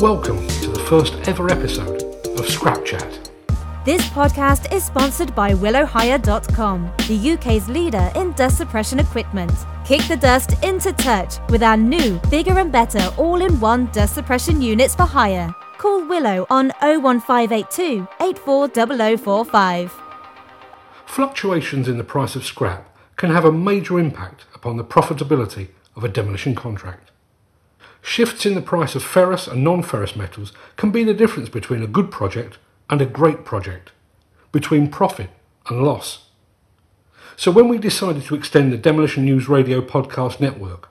[0.00, 3.30] Welcome to the first ever episode of Scrap Chat.
[3.84, 9.52] This podcast is sponsored by WillowHire.com, the UK's leader in dust suppression equipment.
[9.84, 14.14] Kick the dust into touch with our new, bigger and better all in one dust
[14.14, 15.54] suppression units for hire.
[15.76, 20.00] Call Willow on 01582 840045.
[21.04, 22.88] Fluctuations in the price of scrap
[23.18, 27.09] can have a major impact upon the profitability of a demolition contract.
[28.02, 31.82] Shifts in the price of ferrous and non ferrous metals can be the difference between
[31.82, 33.92] a good project and a great project,
[34.52, 35.30] between profit
[35.68, 36.26] and loss.
[37.36, 40.88] So, when we decided to extend the Demolition News Radio podcast network,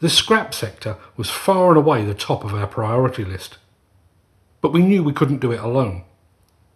[0.00, 3.58] the scrap sector was far and away the top of our priority list.
[4.60, 6.04] But we knew we couldn't do it alone.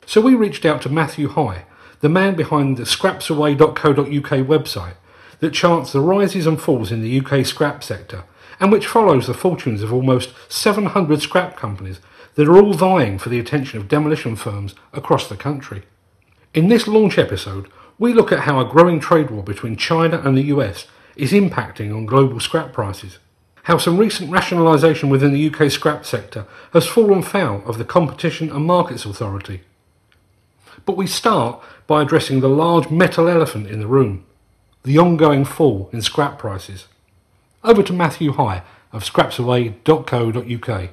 [0.07, 1.65] So we reached out to Matthew High,
[2.01, 4.95] the man behind the scrapsaway.co.uk website
[5.41, 8.25] that charts the rises and falls in the UK scrap sector
[8.61, 12.01] and which follows the fortunes of almost 700 scrap companies
[12.35, 15.83] that are all vying for the attention of demolition firms across the country.
[16.55, 20.37] In this launch episode, we look at how a growing trade war between China and
[20.37, 23.19] the US is impacting on global scrap prices,
[23.65, 28.51] how some recent rationalisation within the UK scrap sector has fallen foul of the Competition
[28.51, 29.63] and Markets Authority.
[30.85, 34.25] But we start by addressing the large metal elephant in the room
[34.87, 36.87] the ongoing fall in scrap prices.
[37.67, 40.91] Over to Matthew High of scrapsaway.co.uk.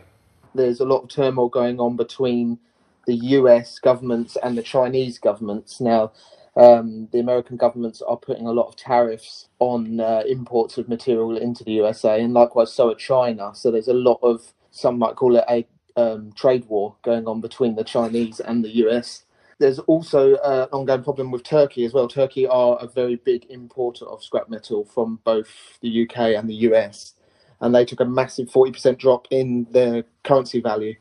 [0.56, 2.58] There's a lot of turmoil going on between
[3.06, 5.80] the US governments and the Chinese governments.
[5.80, 6.14] Now,
[6.56, 11.38] um, the American governments are putting a lot of tariffs on uh, imports of material
[11.38, 13.52] into the USA, and likewise, so are China.
[13.54, 17.40] So there's a lot of, some might call it a um, trade war going on
[17.40, 19.26] between the Chinese and the US.
[19.60, 22.08] There's also uh, an ongoing problem with Turkey as well.
[22.08, 25.50] Turkey are a very big importer of scrap metal from both
[25.82, 27.14] the UK and the US,
[27.62, 30.96] and they took a massive 40% drop in their currency value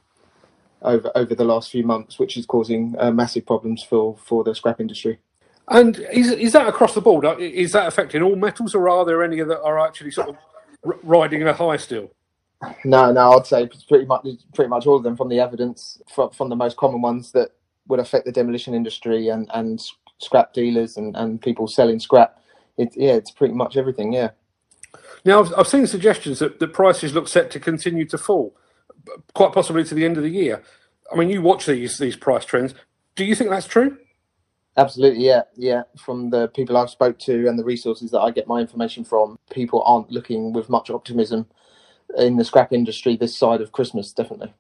[0.83, 4.55] over over the last few months, which is causing uh, massive problems for for the
[4.55, 5.19] scrap industry.
[5.69, 7.25] And is, is that across the board?
[7.25, 10.37] Uh, Is that affecting all metals, or are there any that are actually sort of
[11.03, 12.11] riding a high still?
[12.85, 16.31] No, no, I'd say pretty much pretty much all of them from the evidence from,
[16.31, 17.51] from the most common ones that
[17.89, 19.81] would affect the demolition industry and, and
[20.19, 22.39] scrap dealers and, and people selling scrap.
[22.79, 24.13] It, yeah, it's pretty much everything.
[24.13, 24.31] Yeah.
[25.25, 28.57] Now, I've, I've seen suggestions that the prices look set to continue to fall,
[29.35, 30.63] quite possibly to the end of the year.
[31.13, 32.75] I mean, you watch these these price trends.
[33.15, 33.99] Do you think that's true?
[34.77, 35.83] Absolutely, yeah, yeah.
[35.99, 39.39] From the people I've spoke to and the resources that I get my information from,
[39.51, 41.47] people aren't looking with much optimism
[42.17, 44.13] in the scrap industry this side of Christmas.
[44.13, 44.55] Definitely.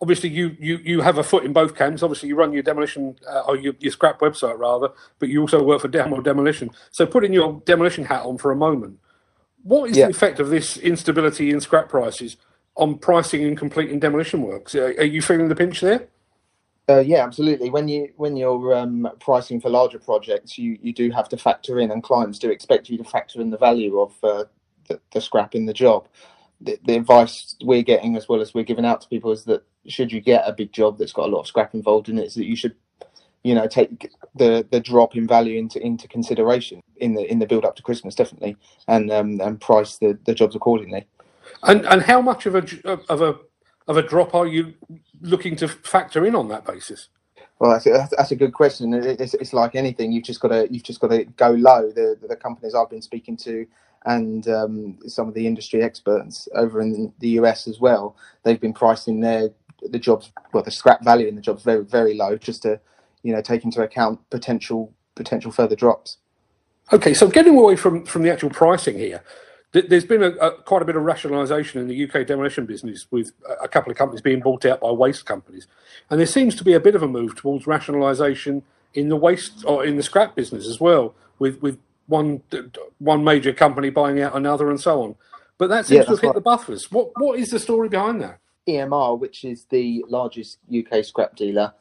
[0.00, 2.02] Obviously, you you, you have a foot in both camps.
[2.02, 5.62] Obviously, you run your demolition uh, or your, your scrap website rather, but you also
[5.62, 6.70] work for Demo Demolition.
[6.92, 8.98] So, putting your demolition hat on for a moment,
[9.62, 10.06] what is Yeah.
[10.06, 12.36] the effect of this instability in scrap prices
[12.76, 14.74] on pricing and completing demolition works?
[14.74, 16.06] Uh, are you feeling the pinch there?
[16.88, 17.68] Uh, yeah, absolutely.
[17.68, 21.80] When you when you're um, pricing for larger projects, you you do have to factor
[21.80, 24.44] in, and clients do expect you to factor in the value of uh,
[24.86, 26.08] the, the scrap in the job.
[26.60, 29.62] The, the advice we're getting, as well as we're giving out to people, is that
[29.88, 32.26] should you get a big job that's got a lot of scrap involved in it,
[32.26, 32.74] is that you should,
[33.42, 37.46] you know, take the the drop in value into into consideration in the in the
[37.46, 38.56] build up to Christmas, definitely,
[38.86, 41.06] and um, and price the, the jobs accordingly.
[41.62, 42.64] And and how much of a
[43.08, 43.36] of a
[43.88, 44.74] of a drop are you
[45.20, 47.08] looking to factor in on that basis?
[47.58, 48.94] Well, that's a, that's a good question.
[48.94, 50.12] It's, it's like anything.
[50.12, 51.90] You've just got to you've just got to go low.
[51.90, 53.66] The the companies I've been speaking to,
[54.04, 58.72] and um, some of the industry experts over in the US as well, they've been
[58.72, 59.50] pricing their
[59.82, 62.80] the jobs, well, the scrap value in the jobs very very low, just to
[63.22, 66.18] you know take into account potential potential further drops.
[66.92, 69.22] Okay, so getting away from from the actual pricing here,
[69.72, 73.06] th- there's been a, a, quite a bit of rationalisation in the UK demolition business
[73.10, 75.66] with a, a couple of companies being bought out by waste companies,
[76.10, 78.62] and there seems to be a bit of a move towards rationalisation
[78.94, 82.42] in the waste or in the scrap business as well, with with one
[82.98, 85.16] one major company buying out another and so on.
[85.58, 86.34] But that seems Yeah, to have hit right.
[86.34, 86.90] the buffers.
[86.90, 88.40] What what is the story behind that?
[88.68, 91.72] EMR, which is the largest UK scrap dealer,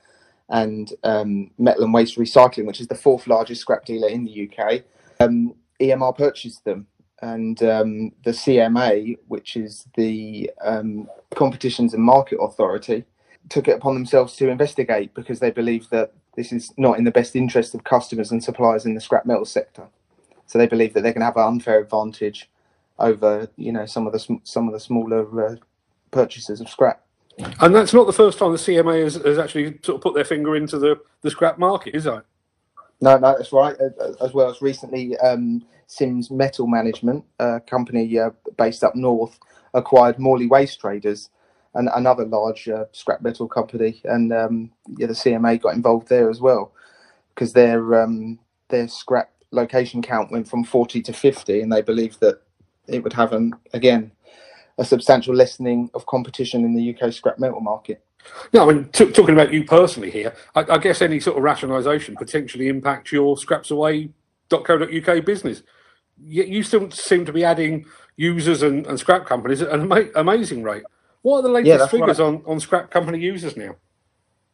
[0.49, 4.49] and um, Metal and Waste Recycling, which is the fourth largest scrap dealer in the
[4.49, 4.83] UK.
[5.19, 6.87] Um, EMR purchased them,
[7.21, 13.03] and um, the CMA, which is the um, Competitions and Market Authority,
[13.49, 17.11] took it upon themselves to investigate because they believe that this is not in the
[17.11, 19.87] best interest of customers and suppliers in the scrap metal sector.
[20.45, 22.49] So they believe that they can have an unfair advantage
[22.99, 25.55] over, you know, some of the sm- some of the smaller uh,
[26.11, 27.03] purchasers of scrap.
[27.59, 30.25] And that's not the first time the CMA has, has actually sort of put their
[30.25, 32.23] finger into the, the scrap market, is it?
[32.99, 33.75] No, no, that's right.
[34.21, 39.39] As well as recently, um, Sims Metal Management, a company uh, based up north,
[39.73, 41.29] acquired Morley Waste Traders,
[41.75, 46.29] an, another large uh, scrap metal company, and um, yeah, the CMA got involved there
[46.29, 46.71] as well
[47.33, 48.39] because their um,
[48.69, 52.41] their scrap location count went from 40 to 50, and they believed that
[52.87, 54.11] it would have an again
[54.77, 58.03] a substantial lessening of competition in the UK scrap metal market.
[58.51, 61.43] Yeah, I mean, t- talking about you personally here, I, I guess any sort of
[61.43, 65.63] rationalisation potentially impacts your scrapsaway.co.uk business.
[66.19, 67.85] Yet you still seem to be adding
[68.17, 70.83] users and, and scrap companies at an ama- amazing rate.
[71.21, 72.25] What are the latest Yeah, figures right.
[72.25, 73.75] on, on scrap company users now?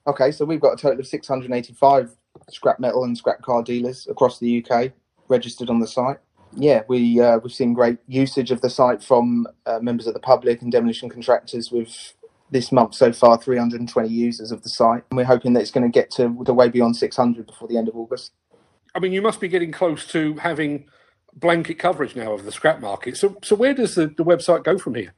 [0.08, 2.16] Okay, so we've got a total of 685
[2.50, 4.92] scrap metal and scrap car dealers across the UK
[5.30, 6.18] registered on the site.
[6.56, 10.20] Yeah, we uh, we've seen great usage of the site from uh, members of the
[10.20, 11.72] public and demolition contractors.
[11.72, 12.14] With
[12.52, 15.90] this month so far, 320 users of the site, and we're hoping that it's going
[15.90, 18.32] to get to the way beyond 600 before the end of August.
[18.94, 20.86] I mean, you must be getting close to having
[21.34, 23.18] blanket coverage now of the scrap market.
[23.18, 25.14] So, so where does the, the website go from here?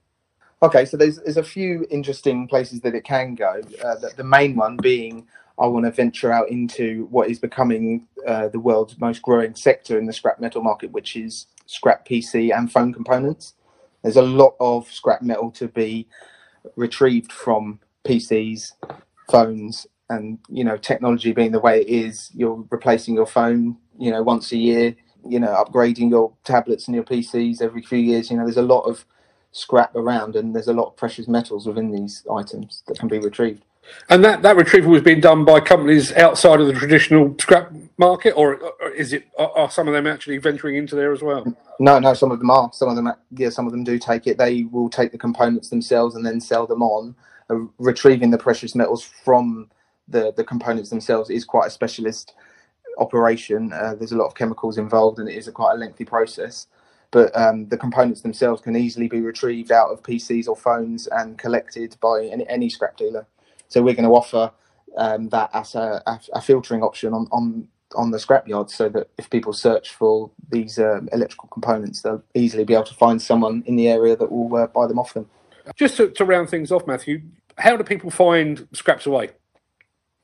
[0.64, 3.62] Okay, so there's there's a few interesting places that it can go.
[3.84, 5.28] Uh, the, the main one being
[5.60, 9.98] I want to venture out into what is becoming uh, the world's most growing sector
[9.98, 13.54] in the scrap metal market, which is scrap PC and phone components.
[14.04, 16.08] There's a lot of scrap metal to be
[16.76, 18.74] retrieved from PCs,
[19.32, 22.30] phones, and you know technology being the way it is.
[22.34, 24.96] You're replacing your phone, you know, once a year.
[25.28, 28.30] You know, upgrading your tablets and your PCs every few years.
[28.30, 29.06] You know, there's a lot of
[29.52, 33.18] scrap around, and there's a lot of precious metals within these items that can be
[33.18, 33.64] retrieved.
[34.10, 38.32] And that, that retrieval was being done by companies outside of the traditional scrap market,
[38.32, 38.60] or,
[38.96, 41.46] is it are, are some of them actually venturing into there as well?
[41.80, 42.70] No, no, some of them are.
[42.74, 44.38] Some of them, yeah, some of them do take it.
[44.38, 47.16] They will take the components themselves and then sell them on.
[47.50, 49.70] Uh, retrieving the precious metals from
[50.08, 52.34] the the components themselves is quite a specialist
[52.98, 53.74] operation.
[53.74, 56.68] Uh, there's a lot of chemicals involved, and it is a quite a lengthy process.
[57.12, 61.38] But um, the components themselves can easily be retrieved out of PCs or phones and
[61.38, 63.26] collected by any, any scrap dealer.
[63.68, 64.52] So we're going to offer
[64.98, 66.02] um, that as a,
[66.34, 70.80] a, filtering option on, on on the scrapyard, so that if people search for these
[70.80, 74.54] um, electrical components, they'll easily be able to find someone in the area that will
[74.56, 75.30] uh, buy them off them.
[75.76, 77.22] Just to, to round things off, Matthew,
[77.58, 79.30] how do people find Scraps Away?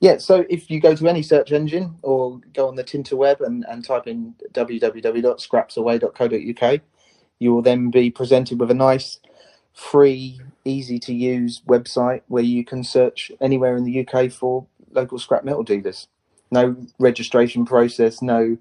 [0.00, 3.64] Yeah, so if you go to any search engine or go on the Tinterweb and,
[3.68, 6.80] and type in www.scrapsaway.co.uk,
[7.38, 9.20] you will then be presented with a nice,
[9.72, 15.18] free, easy to use website where you can search anywhere in the UK for local
[15.18, 16.08] scrap metal dealers.
[16.50, 18.58] No registration process, no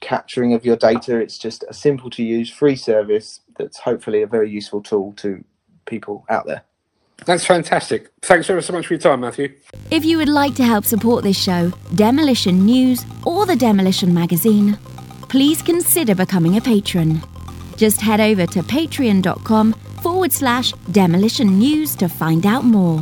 [0.00, 1.18] capturing of your data.
[1.18, 5.44] It's just a simple to use free service that's hopefully a very useful tool to
[5.86, 6.62] people out there.
[7.24, 8.10] That's fantastic.
[8.22, 9.54] Thanks ever so much for your time, Matthew.
[9.90, 14.76] If you would like to help support this show, Demolition News, or the Demolition Magazine,
[15.28, 17.22] please consider becoming a patron.
[17.76, 23.00] Just head over to patreon.com forward slash demolition news to find out more.